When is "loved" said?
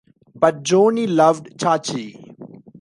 1.05-1.59